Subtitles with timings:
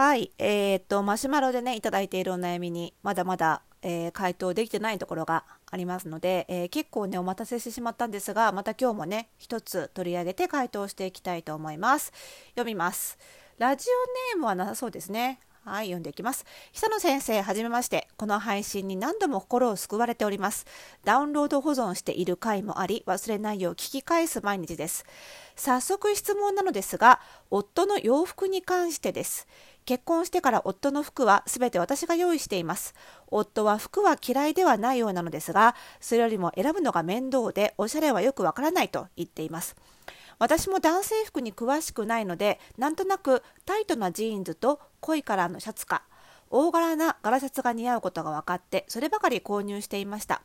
[0.00, 12.14] はい、えー、っと、マシュマロでね、いただいているお悩みに、まだまだ、えー、回答できてないところがありますので、えー、結構ね、お待たせしてしまったんですが、また今日もね、一つ取り上げて回答していきたいと思います。
[12.52, 13.18] 読みます。
[13.58, 15.38] ラジオネームはなさそうですね。
[15.64, 16.46] はい、読んでいきます。
[16.72, 18.08] 久野先生、はじめまして。
[18.16, 20.64] この配信に何度も心を救われております。
[21.04, 25.04] ダウンロード保存している回もあり、忘れないよう聞き返す毎日です。
[25.56, 27.20] 早速質問なのですが、
[27.50, 29.46] 夫の洋服に関してです。
[29.84, 32.94] 結婚してから夫の服は全て私が用意しています。
[33.28, 39.76] 夫は服は嫌いではないようなのですが、それよりも選ぶのが面倒で、おしゃれはよくわからないと言っています。
[40.40, 46.02] 私も男性服に詳しくないのでなんとなくタイトなジーンズと濃いカラーのシャツか
[46.48, 50.42] 大柄な柄シャツが似合うことが分かってそればかり購入していました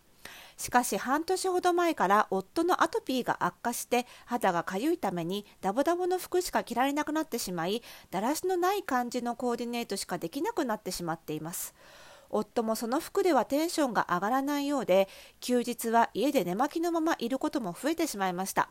[0.57, 11.73] しかし半年ほど前から夫のアトピーが悪化して肌がかゆいためにダボダボの服しか着られなくなってしまいだらしのない感じのコーディネートしかできなくなってしまっています。
[12.29, 15.07] 夫もその服ではテンションが上がらないようで
[15.39, 18.69] 休日は家で寝巻きのままいることも増えてしまいました。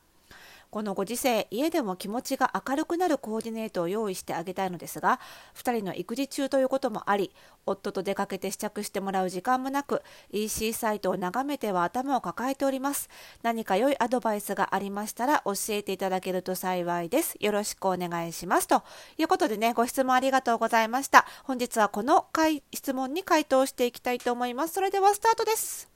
[0.74, 5.20] このご時世家でも気持ちが明るくなるコーディネートを用意してあげたいのですが
[5.54, 7.30] 2人の育児中ということもあり
[7.64, 13.08] 夫と出かけて試着してもらう時間もなく EC サイトを眺めては頭を抱えております。
[13.44, 17.36] 何か良いアドバイスがありましたら教えていただけると幸いです。
[17.38, 18.66] よろしくお願いします。
[18.66, 18.82] と
[19.16, 21.24] いうことでねご質問ありがとうございました。
[21.44, 22.26] 本日はこの
[22.72, 24.74] 質問に回答していきたいと思います。
[24.74, 25.88] それではスタートです。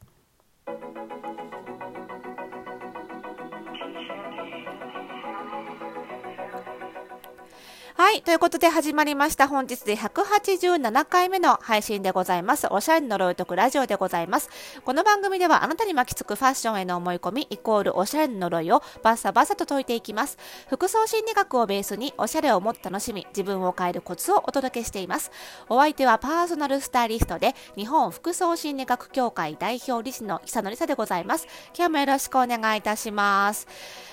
[8.01, 8.23] はい。
[8.23, 9.49] ということで始まりました。
[9.49, 12.69] 本日で187回目の配信でございます。
[12.71, 14.51] おしゃれの呪いとくラジオでございます。
[14.85, 20.39] この番組ではあなたに巻きつくファッションへの思い込みイコールおしゃれの呪いをバッサバサと解いていきます。
[20.69, 25.33] 服装心理学をベースにおしゃれをもっと楽しみ、自分を変えるコツをお届けしています。
[25.69, 31.49] お相手はパーソナルスタイリストで日本服装心理学協会代表理事の久野里沙でございます。
[31.77, 33.67] 今日もよろしくお願いいたします。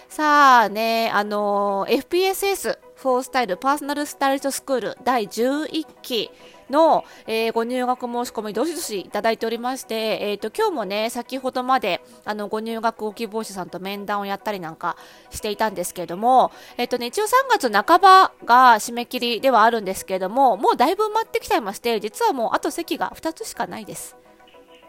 [0.09, 6.31] さあね、あの FPSS フォースタイルパーソナルスタイリストスクール第11期
[6.69, 14.97] の、えー、ご入学申し込みどしどしいただいておりまして、えーと、今日もね先ほどまであのご入学希望者さんと面談をやったりなんか
[15.29, 24.15] していたんですけれども、えーとね、一応3月半ばが締め切りではあるんですけれどももうだいぶ埋まってきちゃいまして実はもうあと席が2つしかないです。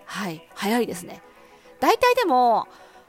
[0.04, 1.22] はい早いですね。
[1.80, 2.68] 大体でも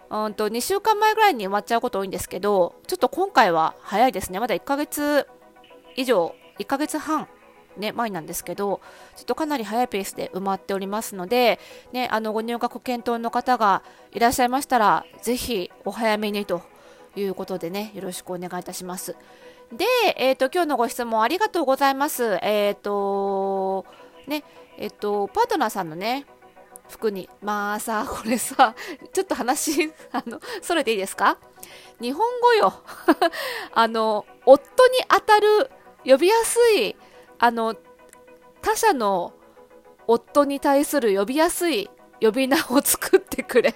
[0.09, 4.39] うんと2週間前ぐらいに埋まっちゃうこと多いんですけど、ちょっと今回は早いですね。
[4.39, 5.27] まだ1ヶ月
[5.95, 7.27] 以上、1ヶ月半、
[7.77, 8.81] ね、前なんですけど、
[9.15, 11.59] ちょっとかなり早いペースで埋まっておりますので、
[11.91, 16.61] ね、あのご入学検討の方がいらっしゃいましたら、ぜひお早めにと
[17.15, 19.15] いうことでね、よろしくお願いいたします。
[19.71, 19.85] で、
[20.15, 22.39] えっ、ー、と、今日のご質問ありがとうございます。
[22.41, 23.85] えっ、ー、と、
[24.27, 24.43] ね、
[24.77, 26.25] えっ、ー、と、パートナーさんのね、
[26.89, 27.29] 服に。
[27.41, 28.75] まあさ、 これさ、
[29.13, 31.37] ちょっと話、 あの、それでいいですか？
[31.99, 32.73] 日本語よ。
[33.73, 35.69] あの、夫に当たる、
[36.05, 36.95] 呼びやすい、
[37.39, 37.75] あの、
[38.61, 39.33] 他者の
[40.07, 41.89] 夫に対する呼びやすい
[42.21, 43.73] 呼び名を作ってくれ。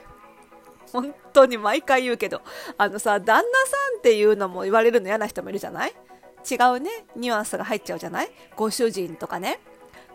[0.92, 2.42] 本当に毎回言うけど、
[2.78, 5.94] あのさ、旦那さんっていうのも言われるの嫌な人もいるじゃない？
[6.50, 8.32] 違うね、ニュアンスが入っちゃうじゃない？
[8.56, 9.60] ご主人とかね。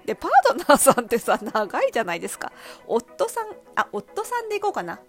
[0.06, 2.52] で、パートナーさんってさ、 長いじゃないですか。
[2.86, 5.00] 夫さん、あ、夫さんでいこうかな。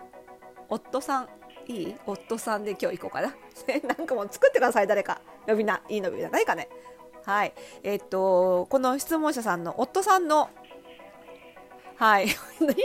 [0.70, 1.30] 夫さん、
[1.68, 1.96] いい？
[2.06, 3.36] 夫さんで今日行こうかな。
[3.96, 5.22] なんかもう作ってください、誰か。
[5.46, 6.68] 呼び名、いいの呼び名ないかね。
[7.26, 7.54] はい。
[7.84, 10.50] え、っと、この質問者さんの夫さんの
[11.98, 12.28] はい。
[12.30, 12.34] いい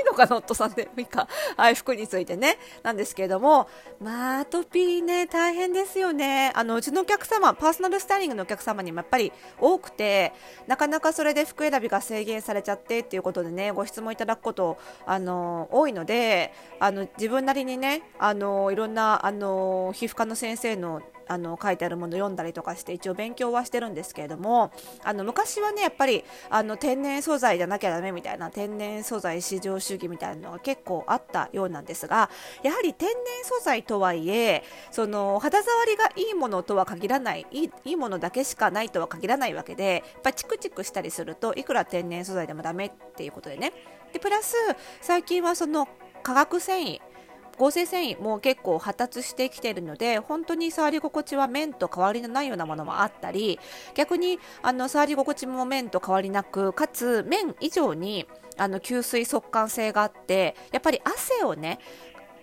[0.06, 0.88] のかな、夫さんで。
[0.96, 1.28] いいか。
[1.56, 2.58] はい、服についてね。
[2.82, 3.68] なんですけれども、
[4.00, 6.50] まあ、アトピーね、大変ですよね。
[6.54, 9.30] あの、うちのお客様、パーソナルスタイリングのお客様にもやっぱり
[9.60, 10.32] 多くて、
[10.66, 24.70] なかなかそれで服選びが制限されちゃってっていうことでね、ご質問いただくこと、あの、多いので、あの、自分なりにね、あの、いろんな、あの、皮膚科の先生のあの書いてあるもの読んだりとかして一応勉強はしてるんですけれども
[25.02, 32.30] あの昔はねやっぱりあの天然素材じゃなきゃダメみたいな天然素材至上主義みたいなのが結構あったようなんですが
[32.62, 43.72] やはり天然素材とはいえその肌触りがいいものとは限らないいいいいものだけしかないとは限らないわけでやっぱチクチクしたりするといくら天然素材でもダメっていうことでね。
[44.12, 44.54] でプラス
[45.00, 45.88] 最近はその
[46.22, 47.00] 化学繊維
[47.62, 53.60] 合成繊維も結構発達してきているので本当に触り心地は綿と変わりのないようなものもあったり
[53.94, 58.26] 逆にあの触り心地も綿と変わりなくかつ綿以上に
[58.56, 61.78] あの吸水速乾性があってやっぱり汗をね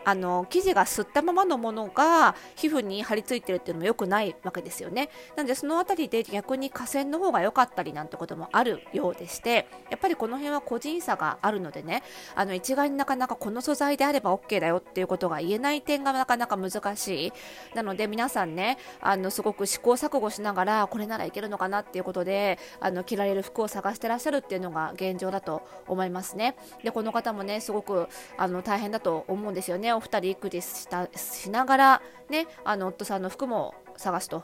[0.06, 5.10] あの生地が吸ったままのものが皮膚に張り付いてるっていうのも良くないわけですよね。
[5.36, 12.04] なのでその辺りで逆に河川の方が良かったりなんてこともあるようでしてやっぱりこの辺は個人差があるのでね
[12.36, 17.34] あの一概になかなかこの素材であれば OK だよっていうことが言えない点がなかなか難しい。
[17.76, 26.56] なので皆さんねあのすごく試行錯誤しながらこれならいけるのかなっていうことであの着られる服を探してらっしゃるっていうのが現状だと思いますね。
[26.84, 28.08] でこの方もねすごく
[28.38, 29.89] あの大変だと思うんですよね。
[29.94, 34.44] お二人育児したしながらねあの夫さんの服も探すと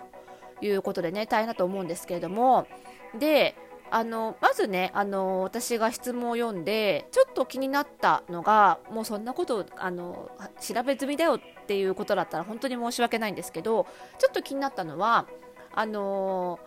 [0.62, 2.68] いうことでね大変だと思うんですけれども。
[3.18, 3.56] で
[3.92, 13.86] あのまずねあの私が質問を読んでちょっと気になったのがもうそんなことあの調べ済みだよっていうことだったら本当に申し訳ないんですけど
[14.18, 15.28] ちょっと気になったのは
[15.74, 16.60] あの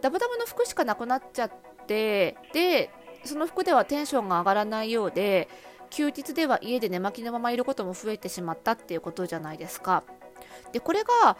[0.00, 1.52] ダブダブの服しかなくなっちゃっ
[1.86, 2.90] てで
[3.24, 5.48] その服ではテンションが上がらないようで
[5.90, 10.04] 休日では家で寝巻きのままいることも増えてしまったっていうことじゃないですか。
[10.72, 11.36] でこれが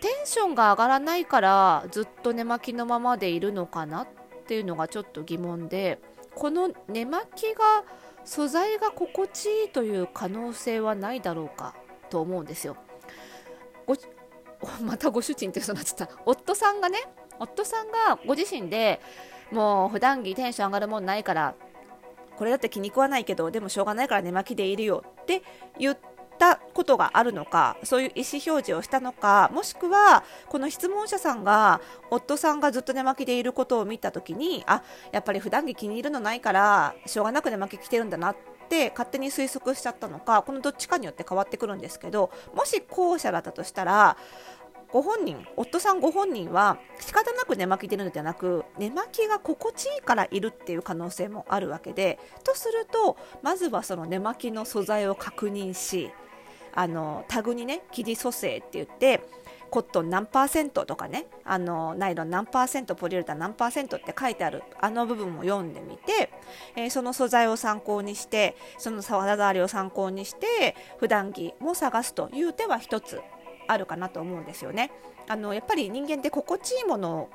[0.00, 4.08] テンションが上がらないからずっと寝巻きのままでいるのかなっ
[4.46, 6.00] ていうのがちょっと疑問で
[6.34, 7.84] この寝巻きが
[8.24, 11.74] 素材が心地いいという可能性はないだろうか
[12.08, 12.76] と思うんですよ。
[14.82, 16.98] またご主人ってそうなっちゃった夫さんがね
[17.38, 19.00] 夫さんがご自身で
[19.50, 21.54] もう普段着テンション上がるもんないから
[22.40, 25.42] これだって気に食わないけどでもしょうがないから寝巻きでいるよって
[25.78, 25.98] 言っ
[26.38, 34.82] たことがあるのかそういう意思表示をしたのかもしくはこの質問者さんが夫さんがずっと寝巻きでいることを見た時にあ
[35.12, 38.36] やっぱり普段着気に入るのないからしょうがなく寝巻き着てるんだなっ
[38.70, 44.16] て勝手に推測しちゃったのかこのどっちかによって変わってくるんですけどもし後者だったとしたら
[44.92, 56.10] ご本人、夫さんご本人は仕方なく寝巻きてるのではなく寝巻きが心地いいからいるっていう可能性もあるわけでとするとまずはその寝巻きの素材を確認し
[56.74, 59.20] あのタグにね生地組成って言って
[59.70, 66.30] コットン何パーセントとかねあのナイロン何パーセントポリウレタン何パーセントって書いてあるあの部分を読んでみて、
[66.74, 73.20] えー、その素材を参考にしてその肌触りを参考にして普段着も探すという手は一つ。
[73.72, 74.90] あるかなと思うんですよね。
[75.28, 77.28] あのやっぱり人間って心地いいもの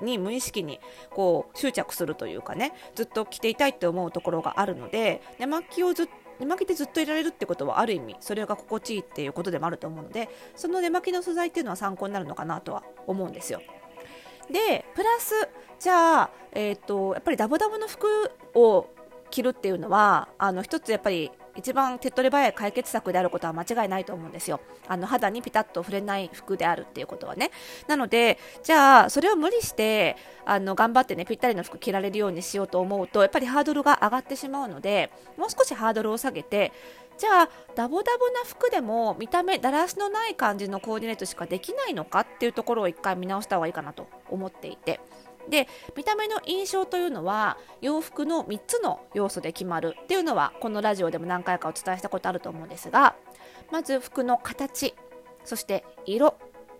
[0.00, 0.80] に無意識に
[1.10, 6.08] こう執着するというかねずっと着ていたいって思うところがあるので寝巻きをずっ
[6.40, 13.60] 寝巻きでずっといられるってことはある意味それが心地いいっていうことでもあると思うのでその寝巻きの素材っていうのは参考になるのかなとは思うんですよ。
[14.50, 15.34] でプラス
[15.78, 18.88] じゃあ、えーと、やっぱりダボダボの服を
[19.30, 24.60] 着るっていうのはあの一つやっぱり一番手っ取り早い解決策であることは間違いないと思うんですよ。
[24.88, 27.50] あの肌にピタッと触れない服であるっていうことはね。
[27.86, 36.72] なので、じゃあ、それを無理して、あの、頑張ってね、ぴったりの服着られるようにしようと思うと、やっぱりハードルが上がってしまうので、もう少しハードルを下げて、
[37.18, 45.00] じゃあ、ダボダボな服でも見た目、だらしのない感じのコーディネートしかできないのかっていうところを一回見直した方がいいかなと思っていて。
[45.48, 53.14] で見た目の印象というのは洋服の3つの要素で決まるっていうのはこのラジオでも何回かお伝えしたことあると思うんですが
[53.70, 54.94] まず服の形
[55.44, 56.36] そして色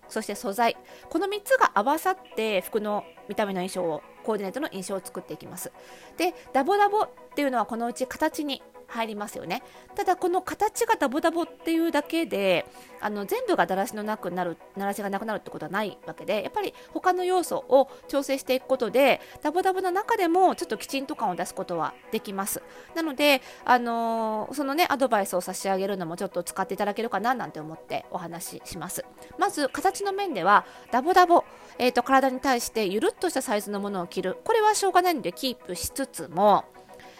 [0.08, 0.76] そして素材
[1.08, 5.72] この3つが合わさって服の見た目の印象をコーディネートの印象を作っていきます。
[6.16, 8.62] でダボダボっていうのはこのうち形に
[8.92, 9.62] 入りますよね。
[9.94, 12.66] ただこの形がダボダボっていうだけで
[13.00, 22.62] あの全部がだらしのなくなるだらしがなくなるってことはないわけでやっぱり他の要素を調整していくことでダボダボの中でもちょっときちんと感を出すことはできます。
[22.94, 29.04] なので、あのー、そのねアドバイスを差し上げるのもちょっと使っていただけるかななんて思ってお話しします。
[29.38, 31.44] まず形の面ではダボダボ、
[31.78, 34.36] えーと体に対してゆるっとしたサイズのものを着る。
[34.44, 36.64] これはしょうがないのでキープしつつも、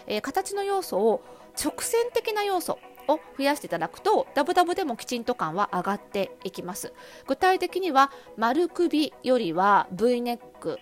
[0.06, 1.22] えー、形の要素を
[1.58, 2.78] 直線的な要素
[3.08, 6.92] を増やしていただくとダブダブでもきちんと感は上がっていきます。
[7.26, 10.78] 具体的には丸首よりは V ネック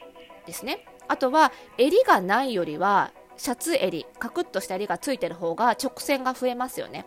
[0.47, 0.85] ですね。
[1.09, 7.07] あとは襟がないよりはシャツ襟カクッとした襟がついてる方が直線が増えますよね。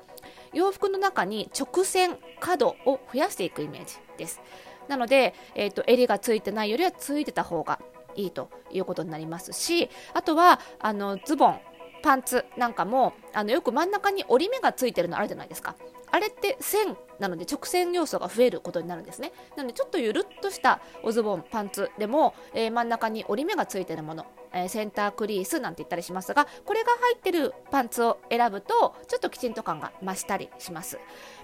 [0.54, 4.42] 洋服の中に直線角を増やしていくイメージです。
[4.88, 7.80] なので、えーと、襟がついてないよりはついてた方が
[8.16, 11.60] いいということになりますしあとはあのズボン
[12.04, 15.76] パンツなんかもあのよく真ん中に折り目がついてるのあるじゃないですか。
[16.12, 19.32] あれって線なので直線要素が増えることになるんですね。
[19.56, 31.00] なのでちょっとゆるっとしたおズボンパンツでも、えー、真ん中に折り目がついてるもの、えー、センタークリースなんて言ったりしますがこれが入ってるパンツを選ぶとちょっときちんと感が増したりします。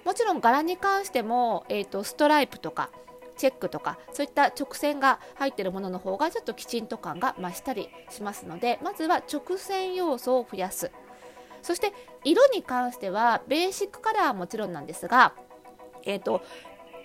[0.05, 2.91] もちろん柄に関しても、えーとストライプとか
[3.39, 10.91] チェックとかそういった直線が入っているものの方がちょっときちんと感が増したりしますのでまずは直線要素を増やす。
[11.61, 11.93] そして
[12.23, 15.33] 色に関してはベーシックカラーはもちろんなんですが、
[16.05, 16.41] えーと、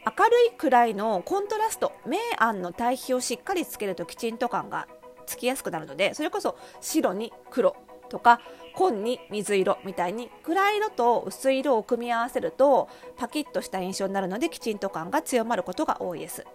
[0.06, 4.86] 明るいくらいのコントラスト明暗の対比をしっかりつけるときちんと感が
[5.26, 7.76] つきやすくなるのでそれこそ白に黒
[8.14, 8.40] とか
[8.76, 16.46] 紺に水色みたいに暗い色と薄い色を組み合わせるとパキッとした印象になるのできちんと感が強まることが多いです。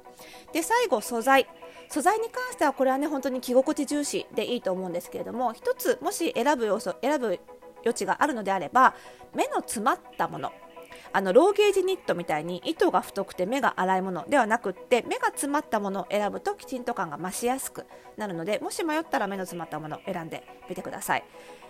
[0.54, 1.48] で最後素材。
[1.90, 7.40] 素材に関してはこれはね本当に着心地重視でいいと思うんですけれども1つもし選ぶ要素選ぶ
[7.82, 8.94] 余地があるのであれば
[9.34, 10.52] 目の詰まったもの。
[11.12, 17.86] あのローゲージニットみたいに糸が太くて目が粗いものではなくって目が詰まったものを選ぶときちんと感が増しやすく
[18.18, 21.24] なるのでもし迷ったら目の詰まったものを選んでみてください。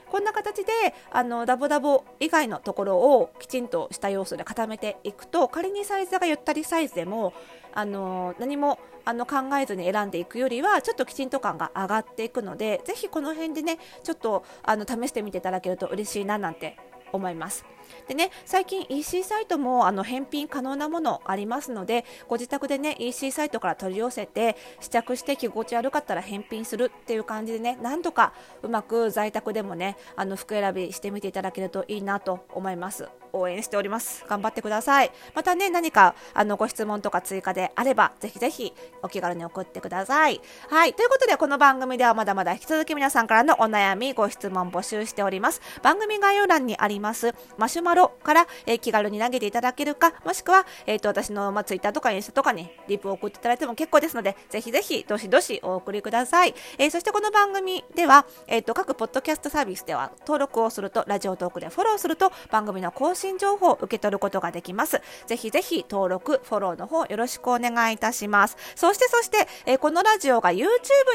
[0.09, 0.71] こんな形で
[1.11, 7.33] あのダボダボ以外のところをきちんとした要素で固めていくと仮にサイズがゆったりサイズでも
[7.73, 16.77] あの何もあの考えずに選んでいくよりはちょっときちんと感が上がっていくのでぜひこの辺でねちょっとあの試してみていただけると嬉しいななんて
[17.11, 17.65] 思います。
[18.07, 33.09] でね、最近 EC サイトもあの返品可能なものありますので、ご自宅でね、EC サイトから取り寄せて、試着して着心地悪かったら返品するっていう感じでね、なんとかうまく在宅でもね、あの服選びしてみていただけるといいなと思います。
[33.33, 34.25] 応援しております。
[34.27, 35.11] 頑張ってください。
[35.33, 40.41] またね、何かあのご質問とか追加であれば、ぜひぜひお気軽に送ってください。
[40.69, 40.93] はい。
[40.93, 45.61] ということで、この番組ではまだまだ引き続き皆さんからのお悩み、ご質問募集しております。
[45.83, 56.55] 番組概要欄にあります、マシュマロから、えー、気軽に投げていただけるか、もしくは、えっ、ー、と、私の、まあ、ツイッターとかインスタとかにリプを送っていただいても結構ですので、ぜひぜひ、どしどしお送りください。
[56.77, 65.01] えー、そしてこの番組では、えっ、と、各ポッドキャストサービスでは登録をすると、ラジオトークでフォローすると、番組の更新新情報を受け取ることができます。
[65.27, 68.57] ぜひぜひ登録、フォローの方よろしくお願いいたします。
[68.75, 70.65] そしてそして、えー、このラジオが YouTube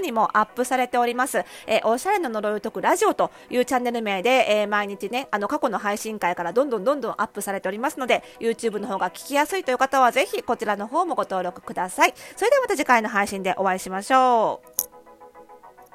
[0.02, 1.44] にもアップされております。
[1.66, 12.14] えー、おしゃれの呪いを解くラジオというチャンネル名で、えー、毎日ね、あの過去の配信会からどんどんどんどんアップされておりますので、YouTube の方が聞きやすいという方はぜひこちらの方もご登録ください。
[12.37, 14.73] それではまた次回の配信でお会いしましょう。